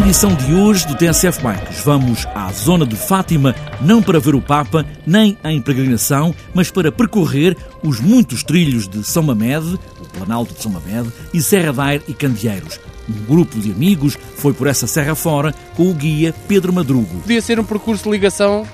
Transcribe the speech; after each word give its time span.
edição 0.00 0.34
de 0.34 0.54
hoje 0.54 0.86
do 0.86 0.94
TSF 0.94 1.42
Bikes, 1.42 1.84
vamos 1.84 2.26
à 2.34 2.50
zona 2.52 2.86
de 2.86 2.96
Fátima, 2.96 3.54
não 3.82 4.02
para 4.02 4.18
ver 4.18 4.34
o 4.34 4.40
Papa, 4.40 4.84
nem 5.06 5.36
em 5.44 5.60
peregrinação, 5.60 6.34
mas 6.54 6.70
para 6.70 6.90
percorrer 6.90 7.56
os 7.82 8.00
muitos 8.00 8.42
trilhos 8.42 8.88
de 8.88 9.04
São 9.04 9.22
Mamede, 9.22 9.78
o 10.00 10.08
Planalto 10.16 10.54
de 10.54 10.62
São 10.62 10.72
Mamede, 10.72 11.10
e 11.34 11.42
Serra 11.42 11.72
Daire 11.72 12.04
e 12.08 12.14
Candeeiros. 12.14 12.80
Um 13.08 13.26
grupo 13.26 13.58
de 13.60 13.70
amigos 13.70 14.16
foi 14.36 14.54
por 14.54 14.66
essa 14.66 14.86
serra 14.86 15.14
fora 15.14 15.54
com 15.76 15.90
o 15.90 15.94
guia 15.94 16.34
Pedro 16.48 16.72
Madrugo. 16.72 17.20
Podia 17.20 17.42
ser 17.42 17.60
um 17.60 17.64
percurso 17.64 18.04
de 18.04 18.10
ligação 18.10 18.66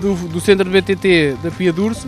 do, 0.00 0.14
do 0.28 0.40
centro 0.40 0.68
de 0.68 0.80
BTT 0.80 1.38
da 1.42 1.50
Pia 1.50 1.72
d'Urso 1.72 2.06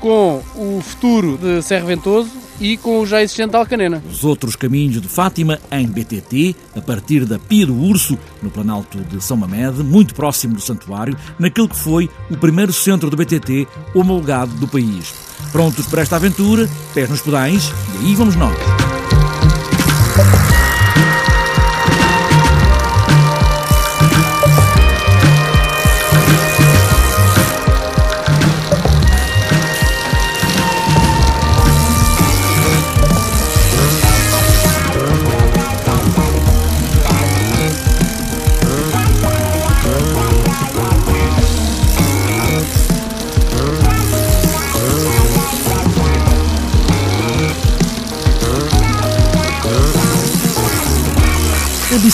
com 0.00 0.42
o 0.54 0.80
futuro 0.82 1.38
de 1.38 1.62
Serra 1.62 1.86
Ventoso 1.86 2.30
e 2.60 2.76
com 2.76 3.00
o 3.00 3.06
já 3.06 3.22
existente 3.22 3.56
Alcanena. 3.56 4.02
Os 4.10 4.24
outros 4.24 4.56
caminhos 4.56 5.00
de 5.00 5.08
Fátima 5.08 5.58
em 5.70 5.86
BTT, 5.86 6.54
a 6.76 6.80
partir 6.80 7.24
da 7.24 7.38
Pia 7.38 7.66
do 7.66 7.74
Urso, 7.74 8.18
no 8.42 8.50
Planalto 8.50 8.98
de 8.98 9.22
São 9.22 9.36
Mamede, 9.36 9.82
muito 9.82 10.14
próximo 10.14 10.54
do 10.54 10.60
santuário, 10.60 11.16
naquele 11.38 11.68
que 11.68 11.76
foi 11.76 12.10
o 12.30 12.36
primeiro 12.36 12.72
centro 12.72 13.10
do 13.10 13.16
BTT 13.16 13.66
homologado 13.94 14.52
do 14.54 14.68
país. 14.68 15.14
Prontos 15.52 15.86
para 15.86 16.02
esta 16.02 16.16
aventura, 16.16 16.68
pés 16.94 17.08
nos 17.08 17.20
pedais, 17.20 17.72
e 18.00 18.06
aí 18.06 18.14
vamos 18.14 18.36
nós. 18.36 18.85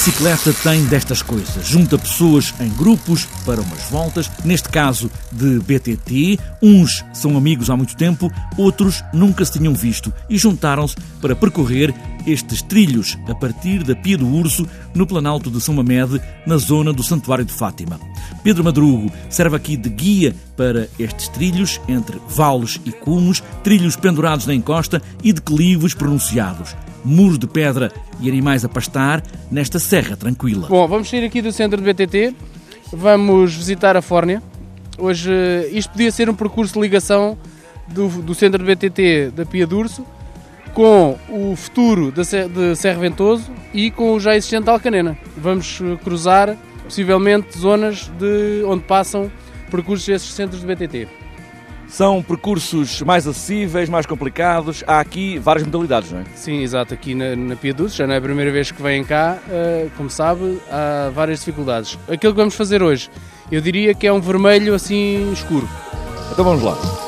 Bicicleta 0.04 0.52
tem 0.52 0.84
destas 0.86 1.22
coisas. 1.22 1.64
Junta 1.68 1.96
pessoas 1.96 2.52
em 2.58 2.68
grupos 2.70 3.24
para 3.46 3.60
umas 3.60 3.84
voltas, 3.84 4.28
neste 4.44 4.68
caso 4.68 5.08
de 5.30 5.60
BTT. 5.60 6.40
Uns 6.60 7.04
são 7.12 7.36
amigos 7.36 7.70
há 7.70 7.76
muito 7.76 7.94
tempo, 7.94 8.28
outros 8.58 9.04
nunca 9.12 9.44
se 9.44 9.52
tinham 9.52 9.72
visto 9.72 10.12
e 10.28 10.36
juntaram-se 10.36 10.96
para 11.20 11.36
percorrer 11.36 11.94
estes 12.26 12.62
trilhos 12.62 13.16
a 13.28 13.34
partir 13.36 13.84
da 13.84 13.94
Pia 13.94 14.18
do 14.18 14.26
Urso, 14.26 14.66
no 14.92 15.06
Planalto 15.06 15.48
de 15.48 15.60
São 15.60 15.74
Mamede, 15.74 16.20
na 16.44 16.56
zona 16.56 16.92
do 16.92 17.04
Santuário 17.04 17.44
de 17.44 17.52
Fátima. 17.52 18.00
Pedro 18.42 18.64
Madrugo 18.64 19.10
serve 19.28 19.56
aqui 19.56 19.76
de 19.76 19.88
guia 19.88 20.34
para 20.56 20.88
estes 20.98 21.28
trilhos 21.28 21.80
entre 21.88 22.20
vales 22.28 22.80
e 22.84 22.92
cumos, 22.92 23.42
trilhos 23.62 23.96
pendurados 23.96 24.46
na 24.46 24.54
encosta 24.54 25.00
e 25.22 25.32
declives 25.32 25.94
pronunciados 25.94 26.74
muros 27.04 27.38
de 27.38 27.46
pedra 27.46 27.92
e 28.20 28.28
animais 28.28 28.64
a 28.64 28.68
pastar 28.68 29.22
nesta 29.50 29.78
serra 29.78 30.16
tranquila. 30.16 30.68
Bom, 30.68 30.86
vamos 30.86 31.08
sair 31.08 31.24
aqui 31.24 31.42
do 31.42 31.52
centro 31.52 31.80
de 31.80 31.92
BTT, 31.92 32.34
vamos 32.92 33.54
visitar 33.54 33.96
a 33.96 34.02
Fórnia. 34.02 34.42
Hoje, 34.98 35.32
isto 35.72 35.90
podia 35.90 36.10
ser 36.12 36.30
um 36.30 36.34
percurso 36.34 36.74
de 36.74 36.80
ligação 36.80 37.36
do, 37.88 38.08
do 38.22 38.34
centro 38.34 38.64
de 38.64 38.74
BTT 38.74 39.32
da 39.34 39.44
Pia 39.44 39.66
d'Urso 39.66 40.06
com 40.74 41.18
o 41.28 41.54
futuro 41.54 42.10
de 42.12 42.24
Serra 42.76 43.00
Ventoso 43.00 43.50
e 43.74 43.90
com 43.90 44.14
o 44.14 44.20
já 44.20 44.34
existente 44.34 44.70
Alcanena. 44.70 45.18
Vamos 45.36 45.80
cruzar, 46.02 46.56
possivelmente, 46.92 47.58
zonas 47.58 48.10
de 48.18 48.62
onde 48.66 48.84
passam 48.84 49.32
percursos 49.70 50.06
desses 50.06 50.28
centros 50.28 50.60
de 50.60 50.66
BTT. 50.66 51.08
São 51.88 52.22
percursos 52.22 53.00
mais 53.00 53.26
acessíveis, 53.26 53.88
mais 53.88 54.04
complicados. 54.04 54.84
Há 54.86 55.00
aqui 55.00 55.38
várias 55.38 55.64
modalidades, 55.64 56.12
não 56.12 56.20
é? 56.20 56.24
Sim, 56.34 56.60
exato. 56.60 56.92
Aqui 56.92 57.14
na, 57.14 57.34
na 57.34 57.56
Pia 57.56 57.72
Dulce, 57.72 57.96
já 57.96 58.06
não 58.06 58.14
é 58.14 58.18
a 58.18 58.20
primeira 58.20 58.50
vez 58.50 58.70
que 58.70 58.82
vêm 58.82 59.04
cá, 59.04 59.38
uh, 59.46 59.90
como 59.96 60.10
sabe, 60.10 60.58
há 60.70 61.10
várias 61.14 61.38
dificuldades. 61.38 61.98
Aquilo 62.08 62.34
que 62.34 62.38
vamos 62.38 62.54
fazer 62.54 62.82
hoje, 62.82 63.10
eu 63.50 63.60
diria 63.62 63.94
que 63.94 64.06
é 64.06 64.12
um 64.12 64.20
vermelho 64.20 64.74
assim 64.74 65.32
escuro. 65.32 65.68
Então 66.30 66.44
vamos 66.44 66.62
lá. 66.62 67.01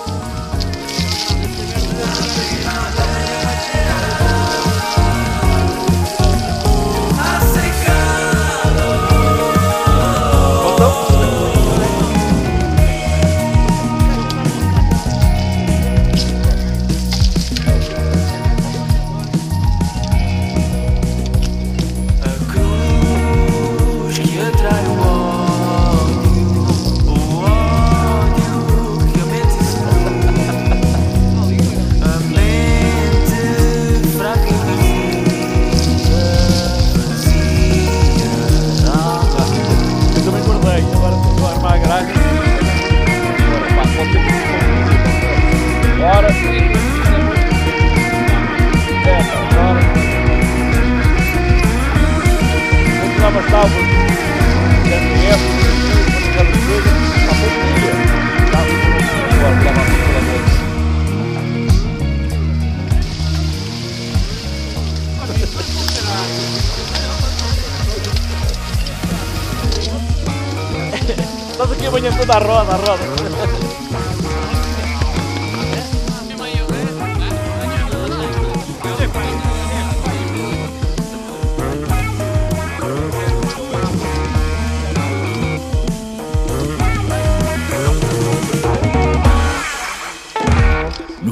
Estás 71.54 71.70
aqui 71.70 71.86
amanhã 71.86 72.10
toda 72.18 72.34
a 72.34 72.38
roda, 72.38 72.72
a 72.72 72.76
roda. 72.76 73.63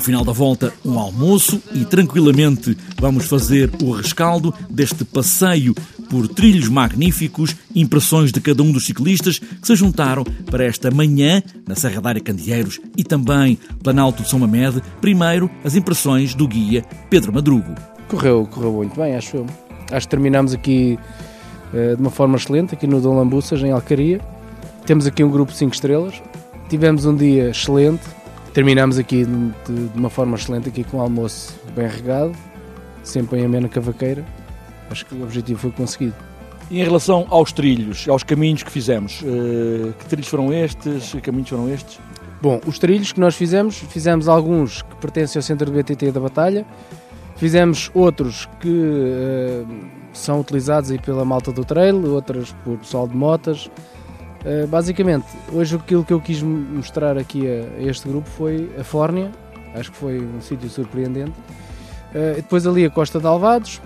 Final 0.02 0.24
da 0.24 0.32
volta, 0.32 0.72
um 0.84 0.98
almoço 0.98 1.62
e 1.72 1.84
tranquilamente 1.84 2.76
vamos 3.00 3.26
fazer 3.26 3.70
o 3.82 3.92
rescaldo 3.92 4.52
deste 4.68 5.04
passeio 5.04 5.74
por 6.10 6.28
trilhos 6.28 6.68
magníficos, 6.68 7.54
impressões 7.74 8.32
de 8.32 8.40
cada 8.40 8.62
um 8.62 8.72
dos 8.72 8.84
ciclistas 8.84 9.38
que 9.38 9.66
se 9.66 9.76
juntaram 9.76 10.24
para 10.50 10.64
esta 10.64 10.90
manhã 10.90 11.42
na 11.66 11.74
Serra 11.74 12.00
da 12.00 12.10
Área 12.10 12.20
Candeeiros 12.20 12.80
e 12.96 13.04
também 13.04 13.58
Planalto 13.82 14.22
de 14.22 14.28
São 14.28 14.38
Mamede. 14.38 14.82
Primeiro, 15.00 15.50
as 15.64 15.76
impressões 15.76 16.34
do 16.34 16.46
guia 16.48 16.84
Pedro 17.08 17.32
Madrugo. 17.32 17.74
Correu, 18.08 18.46
correu 18.50 18.72
muito 18.72 19.00
bem, 19.00 19.14
acho 19.14 19.36
eu. 19.36 19.46
Acho 19.90 20.06
que 20.06 20.10
terminamos 20.10 20.52
aqui 20.52 20.98
uh, 21.72 21.96
de 21.96 22.02
uma 22.02 22.10
forma 22.10 22.36
excelente, 22.36 22.74
aqui 22.74 22.86
no 22.86 23.00
Dom 23.00 23.16
Lambuças, 23.16 23.62
em 23.62 23.70
Alcaria. 23.70 24.20
Temos 24.84 25.06
aqui 25.06 25.22
um 25.22 25.30
grupo 25.30 25.52
de 25.52 25.58
5 25.58 25.74
estrelas. 25.74 26.20
Tivemos 26.68 27.06
um 27.06 27.14
dia 27.14 27.50
excelente. 27.50 28.02
Terminamos 28.52 28.98
aqui 28.98 29.24
de, 29.24 29.88
de 29.88 29.98
uma 29.98 30.10
forma 30.10 30.36
excelente, 30.36 30.68
aqui 30.68 30.84
com 30.84 30.98
o 30.98 31.00
almoço 31.00 31.58
bem 31.74 31.88
regado, 31.88 32.34
sempre 33.02 33.40
em 33.40 33.46
amena 33.46 33.66
cavaqueira. 33.66 34.24
Acho 34.90 35.06
que 35.06 35.14
o 35.14 35.22
objetivo 35.22 35.58
foi 35.58 35.70
conseguido. 35.70 36.14
E 36.70 36.78
em 36.80 36.84
relação 36.84 37.26
aos 37.30 37.50
trilhos, 37.50 38.06
aos 38.08 38.22
caminhos 38.22 38.62
que 38.62 38.70
fizemos, 38.70 39.22
uh, 39.22 39.94
que 39.98 40.04
trilhos 40.04 40.28
foram 40.28 40.52
estes? 40.52 41.12
Que 41.12 41.20
caminhos 41.22 41.48
foram 41.48 41.68
estes? 41.68 41.98
Bom, 42.42 42.60
os 42.66 42.78
trilhos 42.78 43.10
que 43.10 43.20
nós 43.20 43.34
fizemos, 43.34 43.78
fizemos 43.78 44.28
alguns 44.28 44.82
que 44.82 44.96
pertencem 44.96 45.38
ao 45.38 45.42
centro 45.42 45.70
de 45.70 45.82
BTT 45.82 46.12
da 46.12 46.20
Batalha, 46.20 46.66
fizemos 47.36 47.90
outros 47.94 48.48
que 48.60 48.68
uh, 48.68 49.66
são 50.12 50.40
utilizados 50.40 50.90
aí 50.90 50.98
pela 50.98 51.24
malta 51.24 51.50
do 51.52 51.64
trail, 51.64 52.06
outras 52.12 52.54
por 52.64 52.76
pessoal 52.76 53.08
de 53.08 53.16
motas. 53.16 53.70
Uh, 54.44 54.66
basicamente, 54.66 55.26
hoje 55.52 55.76
aquilo 55.76 56.04
que 56.04 56.12
eu 56.12 56.20
quis 56.20 56.42
mostrar 56.42 57.16
aqui 57.16 57.46
a, 57.46 57.78
a 57.78 57.82
este 57.82 58.08
grupo 58.08 58.28
foi 58.28 58.70
a 58.78 58.84
Fórnia, 58.84 59.30
acho 59.74 59.90
que 59.90 59.96
foi 59.96 60.20
um 60.20 60.40
sítio 60.40 60.68
surpreendente. 60.68 61.32
depois 62.36 62.66
ali 62.66 62.84
a 62.84 62.90
Costa 62.90 63.18
de 63.18 63.26
Alvados, 63.26 63.80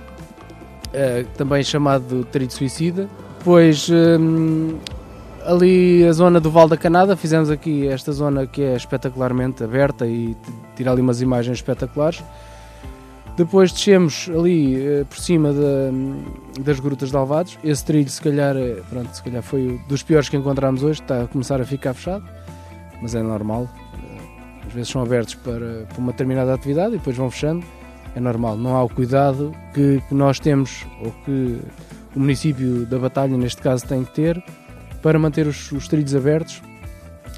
Uh, 0.87 1.27
também 1.37 1.63
chamado 1.63 2.25
Trilho 2.25 2.51
Suicida, 2.51 3.07
Depois, 3.47 3.89
hum, 3.89 4.79
ali 5.45 6.05
a 6.05 6.13
zona 6.13 6.41
do 6.41 6.51
Val 6.51 6.67
da 6.67 6.77
Canada, 6.77 7.15
fizemos 7.17 7.49
aqui 7.49 7.87
esta 7.87 8.11
zona 8.11 8.45
que 8.45 8.61
é 8.61 8.75
espetacularmente 8.75 9.63
aberta 9.63 10.05
e 10.05 10.37
tirar 10.75 10.91
ali 10.91 11.01
umas 11.01 11.21
imagens 11.21 11.59
espetaculares. 11.59 12.25
Depois 13.37 13.71
descemos 13.71 14.31
ali 14.35 14.77
eh, 14.77 15.05
por 15.09 15.19
cima 15.19 15.53
da- 15.53 16.63
das 16.63 16.81
grutas 16.81 17.11
de 17.11 17.17
Alvados. 17.17 17.59
Esse 17.63 17.85
trilho, 17.85 18.09
se 18.09 18.21
calhar, 18.23 18.57
é- 18.57 18.81
pronto, 18.89 19.15
se 19.15 19.23
calhar 19.23 19.43
foi 19.43 19.79
dos 19.89 20.03
piores 20.03 20.29
que 20.29 20.37
encontramos 20.39 20.83
hoje. 20.83 21.03
Está 21.03 21.23
a 21.23 21.27
começar 21.27 21.61
a 21.61 21.65
ficar 21.65 21.93
fechado, 21.93 22.25
mas 23.03 23.15
é 23.15 23.23
normal. 23.23 23.69
Eh, 23.95 24.67
Às 24.67 24.73
vezes 24.73 24.89
são 24.89 25.03
abertos 25.03 25.35
para, 25.35 25.85
para 25.89 25.99
uma 25.99 26.13
determinada 26.13 26.53
atividade 26.55 26.95
e 26.95 26.99
depois 26.99 27.17
vão 27.17 27.31
fechando. 27.31 27.65
É 28.15 28.21
normal. 28.21 28.57
Não 28.57 28.75
há 28.75 28.83
o 28.83 28.89
cuidado 28.89 29.55
que, 29.75 30.01
que 30.09 30.15
nós 30.15 30.41
temos 30.41 30.87
ou 31.05 31.13
que 31.25 31.59
o 32.15 32.19
município 32.21 32.87
da 32.87 32.99
Batalha, 32.99 33.37
neste 33.37 33.61
caso, 33.61 33.87
tem 33.87 34.03
que 34.03 34.13
ter 34.15 34.43
para 35.03 35.19
manter 35.19 35.47
os, 35.47 35.71
os 35.73 35.87
trilhos 35.87 36.15
abertos 36.15 36.63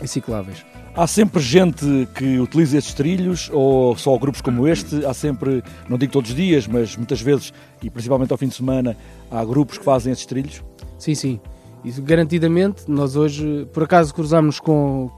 e 0.01 0.07
cicláveis. 0.07 0.65
Há 0.99 1.07
sempre 1.07 1.41
gente 1.41 2.09
que 2.17 2.41
utiliza 2.41 2.77
estes 2.77 2.93
trilhos, 2.93 3.49
ou 3.53 3.97
só 3.97 4.19
grupos 4.19 4.41
como 4.41 4.67
este? 4.67 5.07
Há 5.07 5.15
sempre, 5.15 5.63
não 5.89 5.97
digo 5.97 6.13
todos 6.13 6.31
os 6.31 6.37
dias, 6.37 6.67
mas 6.67 6.97
muitas 6.97 7.21
vezes, 7.21 7.53
e 7.81 7.89
principalmente 7.89 8.33
ao 8.33 8.37
fim 8.37 8.49
de 8.49 8.57
semana, 8.57 8.97
há 9.31 9.45
grupos 9.45 9.79
que 9.79 9.85
fazem 9.85 10.11
estes 10.13 10.27
trilhos? 10.27 10.61
Sim, 10.99 11.15
sim. 11.15 11.41
Isso 11.85 12.03
garantidamente, 12.03 12.83
nós 12.89 13.15
hoje, 13.15 13.65
por 13.73 13.85
acaso, 13.85 14.13
cruzámos 14.13 14.59
com, 14.59 15.09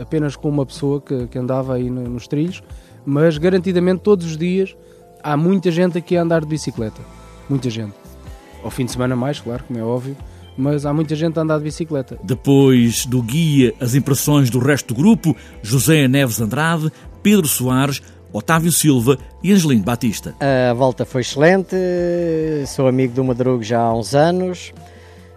apenas 0.00 0.36
com 0.36 0.48
uma 0.48 0.64
pessoa 0.64 1.02
que, 1.02 1.26
que 1.26 1.38
andava 1.38 1.74
aí 1.74 1.90
no- 1.90 2.08
nos 2.08 2.26
trilhos, 2.26 2.62
mas 3.04 3.36
garantidamente 3.36 4.00
todos 4.00 4.24
os 4.24 4.38
dias 4.38 4.74
há 5.22 5.36
muita 5.36 5.70
gente 5.70 5.98
aqui 5.98 6.16
a 6.16 6.22
andar 6.22 6.40
de 6.40 6.46
bicicleta. 6.46 7.02
Muita 7.46 7.68
gente. 7.68 7.92
Ao 8.64 8.70
fim 8.70 8.86
de 8.86 8.92
semana 8.92 9.14
mais, 9.14 9.38
claro, 9.38 9.64
como 9.64 9.78
é 9.78 9.82
óbvio, 9.82 10.16
mas 10.56 10.86
há 10.86 10.92
muita 10.92 11.14
gente 11.14 11.38
a 11.38 11.42
andar 11.42 11.58
de 11.58 11.64
bicicleta. 11.64 12.18
Depois 12.22 13.04
do 13.06 13.22
guia, 13.22 13.74
as 13.80 13.94
impressões 13.94 14.48
do 14.50 14.58
resto 14.58 14.94
do 14.94 15.00
grupo, 15.00 15.36
José 15.62 16.08
Neves 16.08 16.40
Andrade, 16.40 16.90
Pedro 17.22 17.46
Soares, 17.46 18.00
Otávio 18.32 18.72
Silva 18.72 19.18
e 19.42 19.52
Angelino 19.52 19.82
Batista. 19.82 20.34
A 20.70 20.72
volta 20.74 21.04
foi 21.04 21.20
excelente, 21.22 21.74
sou 22.66 22.86
amigo 22.88 23.14
do 23.14 23.24
Madrugo 23.24 23.62
já 23.62 23.80
há 23.80 23.94
uns 23.94 24.14
anos. 24.14 24.72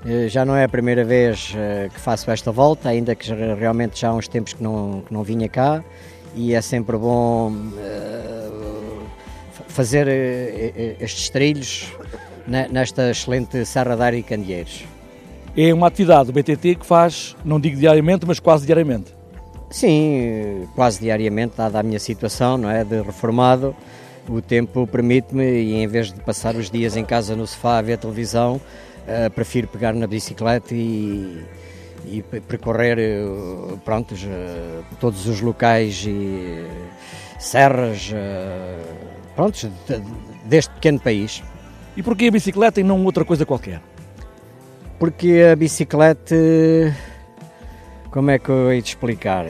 Eh, 0.05 0.27
Já 0.29 0.45
não 0.45 0.55
é 0.55 0.63
a 0.63 0.69
primeira 0.69 1.03
vez 1.03 1.53
eh, 1.55 1.89
que 1.93 1.99
faço 1.99 2.29
esta 2.31 2.51
volta, 2.51 2.87
ainda 2.89 3.13
que 3.15 3.31
realmente 3.33 3.99
já 3.99 4.09
há 4.09 4.13
uns 4.15 4.27
tempos 4.27 4.53
que 4.53 4.63
não, 4.63 5.03
que 5.05 5.13
não 5.13 5.23
vinha 5.23 5.47
cá 5.49 5.83
e 6.35 6.53
é 6.53 6.61
sempre 6.61 6.97
bom 6.97 7.53
eh, 7.77 8.49
fa- 9.51 9.63
fazer 9.67 10.07
estes 10.99 11.29
trilhos 11.29 11.87
ne- 12.47 12.67
nesta 12.69 13.09
excelente 13.11 13.65
Serra 13.65 13.95
da 13.95 14.05
Área 14.05 14.17
e 14.17 14.23
Candeeiros. 14.23 14.83
É 15.55 15.73
uma 15.73 15.87
atividade 15.87 16.31
do 16.31 16.33
BTT 16.33 16.75
que 16.75 16.85
faz, 16.85 17.35
não 17.43 17.59
digo 17.59 17.75
diariamente, 17.77 18.25
mas 18.25 18.39
quase 18.39 18.65
diariamente. 18.65 19.13
Sim, 19.71 20.67
quase 20.75 20.99
diariamente, 20.99 21.55
dada 21.57 21.79
a 21.79 21.83
minha 21.83 21.99
situação, 21.99 22.57
não 22.57 22.69
é, 22.69 22.83
de 22.83 23.01
reformado, 23.01 23.75
o 24.27 24.41
tempo 24.41 24.87
permite-me 24.87 25.43
e 25.43 25.75
em 25.75 25.87
vez 25.87 26.11
de 26.13 26.19
passar 26.21 26.55
os 26.55 26.69
dias 26.69 26.95
em 26.95 27.03
casa 27.05 27.35
no 27.35 27.45
sofá 27.45 27.77
a 27.77 27.81
ver 27.81 27.97
televisão, 27.97 28.59
eh, 29.07 29.29
prefiro 29.29 29.67
pegar 29.67 29.93
na 29.93 30.07
bicicleta 30.07 30.73
e, 30.73 31.43
e 32.05 32.21
pe- 32.23 32.41
percorrer 32.41 32.97
eh, 32.99 33.23
prontos, 33.85 34.23
eh, 34.23 34.79
todos 34.99 35.27
os 35.27 35.41
locais 35.41 36.03
e 36.07 36.65
serras 37.37 38.11
eh, 38.13 38.79
prontos, 39.35 39.63
de- 39.87 40.01
deste 40.45 40.71
pequeno 40.75 40.99
país. 40.99 41.43
E 41.97 42.01
porquê 42.03 42.27
a 42.27 42.31
bicicleta 42.31 42.79
e 42.79 42.83
não 42.83 43.03
outra 43.05 43.25
coisa 43.25 43.45
qualquer? 43.45 43.81
Porque 44.99 45.47
a 45.51 45.55
bicicleta, 45.55 46.35
como 48.11 48.31
é 48.31 48.37
que 48.39 48.49
eu 48.49 48.71
hei 48.71 48.81
de 48.81 48.89
explicar? 48.89 49.45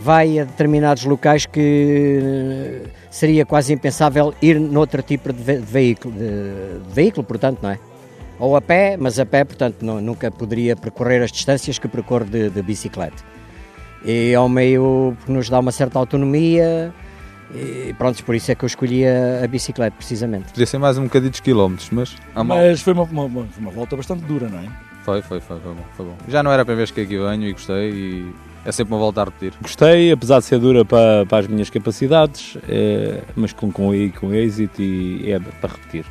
Vai 0.00 0.38
a 0.38 0.44
determinados 0.44 1.04
locais 1.04 1.44
que 1.46 2.18
eh, 2.22 2.88
seria 3.10 3.44
quase 3.44 3.72
impensável 3.72 4.34
ir 4.42 4.58
noutro 4.58 5.02
tipo 5.02 5.32
de, 5.32 5.42
ve- 5.42 5.58
de 5.58 5.64
veículo, 5.66 6.14
de, 6.14 6.80
de 6.88 6.94
veículo, 6.94 7.24
portanto, 7.24 7.58
não 7.62 7.70
é? 7.70 7.78
Ou 8.38 8.56
a 8.56 8.60
pé, 8.60 8.96
mas 8.98 9.18
a 9.20 9.26
pé, 9.26 9.44
portanto, 9.44 9.76
não- 9.82 10.00
nunca 10.00 10.30
poderia 10.30 10.74
percorrer 10.74 11.22
as 11.22 11.30
distâncias 11.30 11.78
que 11.78 11.86
percorro 11.86 12.24
de, 12.24 12.50
de 12.50 12.62
bicicleta. 12.62 13.22
E 14.04 14.32
é 14.32 14.40
um 14.40 14.48
meio 14.48 15.16
que 15.24 15.30
nos 15.30 15.48
dá 15.48 15.58
uma 15.60 15.72
certa 15.72 15.98
autonomia, 15.98 16.92
e 17.54 17.94
pronto, 17.96 18.22
por 18.24 18.34
isso 18.34 18.50
é 18.50 18.54
que 18.54 18.64
eu 18.64 18.66
escolhi 18.66 19.06
a, 19.06 19.44
a 19.44 19.46
bicicleta, 19.46 19.94
precisamente. 19.96 20.46
Podia 20.52 20.66
ser 20.66 20.78
mais 20.78 20.98
um 20.98 21.04
bocadinho 21.04 21.30
de 21.32 21.40
quilómetros, 21.42 21.88
mas. 21.90 22.16
Mas 22.34 22.80
foi 22.82 22.92
uma, 22.92 23.02
uma- 23.04 23.24
uma- 23.26 23.70
volta 23.70 23.96
bastante 23.96 24.24
dura, 24.24 24.48
não 24.48 24.58
é? 24.58 24.64
Foi, 25.04 25.20
foi, 25.22 25.40
foi, 25.40 25.60
foi 25.60 25.72
bom, 25.74 25.80
foi 25.96 26.06
bom. 26.06 26.16
Já 26.28 26.42
não 26.42 26.50
era 26.50 26.62
a 26.62 26.64
primeira 26.64 26.86
vez 26.86 26.90
que 26.90 27.00
aqui 27.02 27.16
venho 27.18 27.48
e 27.48 27.52
gostei 27.52 27.90
e 27.90 28.32
é 28.64 28.72
sempre 28.72 28.94
uma 28.94 28.98
volta 29.00 29.20
a 29.20 29.24
repetir. 29.24 29.52
Gostei, 29.60 30.10
apesar 30.10 30.38
de 30.38 30.46
ser 30.46 30.58
dura 30.58 30.84
para, 30.84 31.26
para 31.26 31.38
as 31.38 31.46
minhas 31.46 31.68
capacidades, 31.68 32.56
eh, 32.68 33.20
mas 33.36 33.52
com, 33.52 33.70
com, 33.70 33.90
com 34.18 34.32
êxito 34.34 34.80
e 34.80 35.30
é 35.30 35.38
para 35.38 35.72
repetir. 35.74 36.06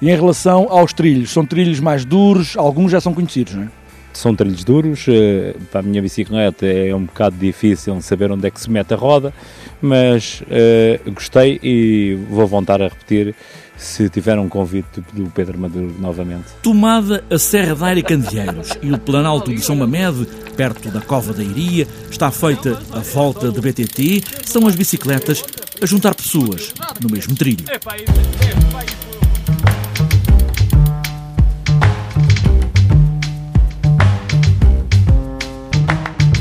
E 0.00 0.08
em 0.08 0.14
relação 0.14 0.68
aos 0.70 0.92
trilhos, 0.92 1.30
são 1.32 1.44
trilhos 1.44 1.80
mais 1.80 2.04
duros, 2.04 2.56
alguns 2.56 2.92
já 2.92 3.00
são 3.00 3.12
conhecidos, 3.12 3.54
não 3.54 3.64
é? 3.64 3.68
São 4.12 4.34
trilhos 4.34 4.62
duros, 4.62 5.04
eh, 5.08 5.54
para 5.72 5.80
a 5.80 5.82
minha 5.82 6.00
bicicleta 6.00 6.64
é 6.64 6.94
um 6.94 7.04
bocado 7.04 7.36
difícil 7.36 8.00
saber 8.00 8.30
onde 8.30 8.46
é 8.46 8.50
que 8.52 8.60
se 8.60 8.70
mete 8.70 8.94
a 8.94 8.96
roda, 8.96 9.34
mas 9.80 10.42
eh, 10.50 11.00
gostei 11.06 11.58
e 11.62 12.18
vou 12.28 12.46
voltar 12.46 12.82
a 12.82 12.88
repetir 12.88 13.34
se 13.76 14.08
tiver 14.08 14.38
um 14.38 14.48
convite 14.48 15.00
do 15.12 15.30
Pedro 15.30 15.56
Maduro 15.58 15.94
novamente. 15.98 16.46
Tomada 16.62 17.24
a 17.30 17.38
Serra 17.38 17.76
da 17.76 17.86
Área 17.86 18.02
Candeeiros 18.02 18.76
e 18.82 18.92
o 18.92 18.98
Planalto 18.98 19.54
de 19.54 19.60
São 19.60 19.76
Mamede, 19.76 20.26
perto 20.56 20.90
da 20.90 21.00
Cova 21.00 21.32
da 21.32 21.42
Iria, 21.42 21.86
está 22.10 22.30
feita 22.30 22.82
a 22.92 22.98
volta 22.98 23.52
de 23.52 23.60
BTT, 23.60 24.24
são 24.44 24.66
as 24.66 24.74
bicicletas 24.74 25.44
a 25.80 25.86
juntar 25.86 26.14
pessoas 26.14 26.74
no 27.00 27.08
mesmo 27.08 27.36
trilho. 27.36 27.64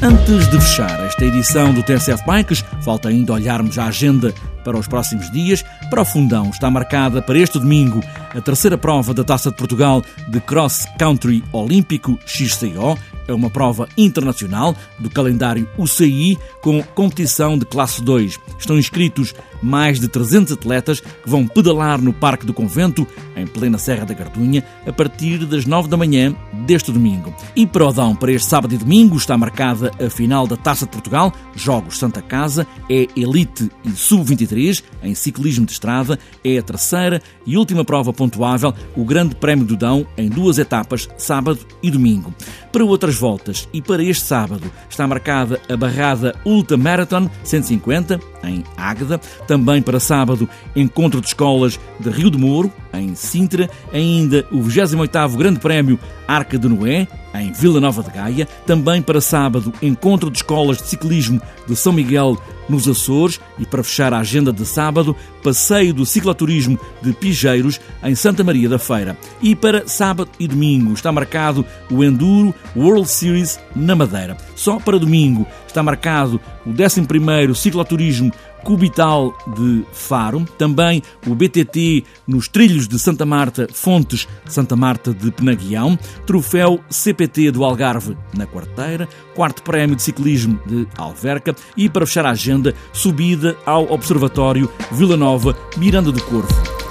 Antes 0.02 0.50
de 0.50 0.62
fechar 0.62 1.07
edição 1.26 1.74
do 1.74 1.84
TSF 1.84 2.24
Bikes, 2.26 2.64
falta 2.82 3.10
ainda 3.10 3.34
olharmos 3.34 3.78
a 3.78 3.86
agenda 3.86 4.34
para 4.64 4.78
os 4.78 4.88
próximos 4.88 5.32
dias. 5.32 5.64
Para 5.90 6.02
o 6.02 6.06
Fundão 6.06 6.50
está 6.50 6.70
marcada 6.70 7.22
para 7.22 7.40
este 7.40 7.58
domingo 7.58 8.02
a 8.36 8.42
terceira 8.42 8.78
prova 8.78 9.14
da 9.14 9.24
Taça 9.24 9.50
de 9.50 9.56
Portugal 9.56 10.04
de 10.28 10.40
Cross 10.42 10.86
Country 11.00 11.44
Olímpico 11.54 12.20
XCO. 12.26 12.98
É 13.28 13.34
uma 13.34 13.50
prova 13.50 13.88
internacional 13.98 14.76
do 15.00 15.10
calendário 15.10 15.68
UCI 15.78 16.38
com 16.62 16.82
competição 16.82 17.58
de 17.58 17.66
classe 17.66 18.02
2. 18.02 18.40
Estão 18.58 18.78
inscritos 18.78 19.34
mais 19.62 20.00
de 20.00 20.08
300 20.08 20.54
atletas 20.54 21.00
que 21.00 21.30
vão 21.30 21.48
pedalar 21.48 22.02
no 22.02 22.14
Parque 22.14 22.46
do 22.46 22.54
Convento, 22.54 23.06
em 23.36 23.46
plena 23.46 23.78
Serra 23.78 24.06
da 24.06 24.14
Gardunha, 24.14 24.64
a 24.86 24.94
partir 24.94 25.46
das 25.46 25.66
9 25.66 25.90
da 25.90 25.98
manhã 25.98 26.34
deste 26.66 26.92
domingo. 26.92 27.36
E 27.56 27.66
para 27.66 27.88
o 27.88 27.92
Dão, 27.92 28.16
para 28.16 28.32
este 28.32 28.48
sábado 28.48 28.74
e 28.74 28.78
domingo, 28.78 29.18
está 29.18 29.38
marcada 29.38 29.92
a 30.00 30.10
final 30.10 30.48
da 30.48 30.56
Taça 30.56 30.86
de 30.86 30.92
Portugal, 30.92 31.34
Jogos 31.56 31.98
Santa 31.98 32.22
Casa, 32.22 32.66
é 32.90 33.08
Elite 33.16 33.70
e 33.84 33.92
Sub-23, 33.92 34.84
em 35.04 35.16
ciclismo 35.16 35.66
de 35.66 35.74
estrada, 35.78 36.20
é 36.44 36.58
a 36.58 36.62
terceira 36.62 37.22
e 37.46 37.58
última 37.58 37.86
prova 37.86 38.12
pontuável, 38.12 38.74
o 38.96 39.06
Grande 39.06 39.36
Prémio 39.36 39.66
do 39.66 39.76
Dão, 39.76 40.06
em 40.18 40.30
duas 40.30 40.58
etapas, 40.58 41.08
sábado 41.18 41.60
e 41.82 41.90
domingo. 41.90 42.34
Para 42.72 42.84
outras 42.84 43.16
voltas 43.16 43.68
e 43.74 43.82
para 43.82 44.04
este 44.04 44.24
sábado 44.24 44.72
está 44.90 45.08
marcada 45.08 45.60
a 45.70 45.78
barrada 45.78 46.36
Ultra 46.46 46.78
Marathon 46.78 47.30
150, 47.44 48.20
em 48.44 48.64
Águeda, 48.76 49.20
também 49.48 49.82
para 49.82 50.00
sábado, 50.00 50.50
encontro 50.76 51.22
de 51.22 51.28
escolas 51.28 51.80
de 52.00 52.10
Rio 52.10 52.30
de 52.30 52.38
Moro, 52.38 52.72
em 52.94 53.16
Sintra, 53.16 53.70
ainda 53.92 54.46
o 54.52 54.60
28º 54.60 55.36
Grande 55.38 55.60
Prémio 55.60 56.00
Arca 56.28 56.58
de 56.58 56.68
Noé, 56.68 57.08
em 57.42 57.52
Vila 57.52 57.80
Nova 57.80 58.04
de 58.04 58.12
Gaia, 58.12 58.48
também 58.66 59.02
para 59.02 59.22
sábado, 59.22 59.74
encontro 59.82 60.30
de 60.30 60.38
escolas 60.38 60.78
de 60.78 60.88
ciclismo 60.88 61.42
de 61.68 61.76
São 61.76 61.94
Miguel 61.94 62.38
nos 62.70 62.88
Açores 62.88 63.40
e 63.58 63.66
para 63.66 63.84
fechar 63.84 64.14
a 64.14 64.20
agenda 64.20 64.52
de 64.52 64.66
sábado, 64.66 65.16
passeio 65.44 65.94
do 65.94 66.06
cicloturismo 66.06 66.80
de 67.02 67.14
Pijeiros 67.14 67.80
em 68.04 68.16
Santa 68.16 68.44
Maria 68.44 68.68
da 68.68 68.80
Feira. 68.80 69.18
E 69.42 69.56
para 69.56 69.88
sábado 69.88 70.30
e 70.40 70.48
domingo 70.48 70.94
está 70.94 71.12
marcado 71.12 71.66
o 71.90 72.04
Enduro 72.04 72.54
World 72.76 73.08
Series 73.08 73.60
na 73.76 73.96
Madeira. 73.96 74.38
Só 74.56 74.80
para 74.80 75.00
domingo 75.00 75.48
está 75.66 75.82
marcado 75.82 76.42
o 76.66 76.72
11º 76.72 77.56
cicloturismo 77.56 78.32
Cubital 78.68 79.34
de 79.56 79.86
Faro, 79.94 80.46
também 80.58 81.02
o 81.26 81.34
BTT 81.34 82.04
nos 82.28 82.50
Trilhos 82.50 82.86
de 82.86 83.00
Santa 83.00 83.26
Marta, 83.26 83.66
Fontes, 83.72 84.28
Santa 84.46 84.76
Marta 84.76 85.14
de 85.14 85.32
Penaguião, 85.32 85.98
Troféu 86.26 86.78
CPT 86.90 87.52
do 87.52 87.64
Algarve 87.64 88.18
na 88.36 88.46
Quarteira, 88.46 89.08
quarto 89.34 89.64
prémio 89.64 89.96
de 89.96 90.04
ciclismo 90.04 90.60
de 90.66 90.86
Alverca. 90.98 91.56
E, 91.78 91.88
para 91.88 92.06
fechar 92.06 92.26
a 92.26 92.32
agenda, 92.32 92.76
subida 92.92 93.56
ao 93.66 93.90
Observatório 93.90 94.70
Vila 94.92 95.16
Nova, 95.16 95.58
Miranda 95.78 96.12
do 96.12 96.22
Corvo. 96.22 96.87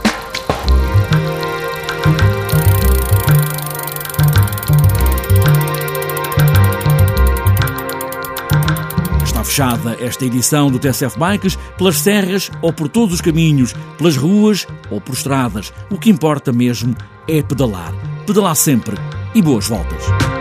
Fechada 9.57 9.97
esta 9.99 10.27
edição 10.27 10.71
do 10.71 10.79
TSF 10.79 11.19
Bikes 11.19 11.57
pelas 11.79 11.97
serras 11.99 12.51
ou 12.61 12.75
por 12.75 12.91
todos 12.91 13.15
os 13.15 13.21
caminhos, 13.23 13.75
pelas 13.97 14.15
ruas 14.15 14.67
ou 14.91 15.01
por 15.01 15.15
estradas. 15.15 15.73
O 15.91 15.99
que 15.99 16.11
importa 16.11 16.53
mesmo 16.53 16.95
é 17.27 17.43
pedalar. 17.43 17.95
Pedalar 18.27 18.55
sempre 18.55 18.97
e 19.35 19.41
boas 19.41 19.67
voltas. 19.67 20.36